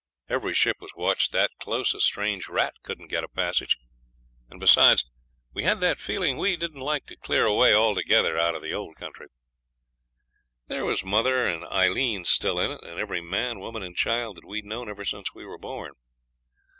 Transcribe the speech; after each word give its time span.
Every 0.27 0.55
ship 0.55 0.77
was 0.79 0.95
watched 0.95 1.31
that 1.31 1.51
close 1.59 1.93
a 1.93 1.99
strange 1.99 2.47
rat 2.49 2.73
couldn't 2.81 3.05
get 3.09 3.23
a 3.23 3.27
passage, 3.27 3.77
and, 4.49 4.59
besides, 4.59 5.05
we 5.53 5.61
had 5.63 5.79
that 5.81 5.99
feeling 5.99 6.39
we 6.39 6.57
didn't 6.57 6.81
like 6.81 7.05
to 7.05 7.15
clear 7.15 7.45
away 7.45 7.75
altogether 7.75 8.35
out 8.35 8.55
of 8.55 8.63
the 8.63 8.73
old 8.73 8.95
country; 8.95 9.27
there 10.65 10.85
was 10.85 11.05
mother 11.05 11.45
and 11.47 11.63
Aileen 11.65 12.25
still 12.25 12.59
in 12.59 12.71
it, 12.71 12.81
and 12.81 12.99
every 12.99 13.21
man, 13.21 13.59
woman, 13.59 13.83
and 13.83 13.95
child 13.95 14.37
that 14.37 14.47
we'd 14.47 14.65
known 14.65 14.89
ever 14.89 15.05
since 15.05 15.35
we 15.35 15.45
were 15.45 15.59
born. 15.59 15.91